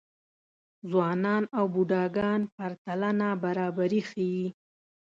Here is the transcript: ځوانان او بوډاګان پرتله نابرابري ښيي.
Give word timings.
ځوانان 0.89 1.43
او 1.57 1.65
بوډاګان 1.73 2.41
پرتله 2.55 3.09
نابرابري 3.21 4.01
ښيي. 4.09 4.45